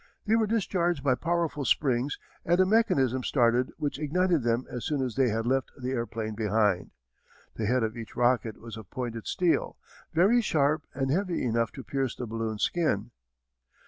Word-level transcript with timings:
They 0.25 0.35
were 0.35 0.47
discharged 0.47 1.03
by 1.03 1.13
powerful 1.13 1.63
springs 1.63 2.17
and 2.43 2.59
a 2.59 2.65
mechanism 2.65 3.21
started 3.23 3.71
which 3.77 3.99
ignited 3.99 4.41
them 4.41 4.65
as 4.67 4.83
soon 4.83 5.03
as 5.05 5.13
they 5.13 5.29
had 5.29 5.45
left 5.45 5.69
the 5.79 5.91
airplane 5.91 6.33
behind. 6.33 6.89
The 7.53 7.67
head 7.67 7.83
of 7.83 7.95
each 7.95 8.15
rocket 8.15 8.59
was 8.59 8.77
of 8.77 8.89
pointed 8.89 9.27
steel, 9.27 9.77
very 10.11 10.41
sharp 10.41 10.87
and 10.95 11.11
heavy 11.11 11.43
enough 11.43 11.71
to 11.73 11.83
pierce 11.83 12.15
the 12.15 12.25
balloon 12.25 12.57
skin. 12.57 13.11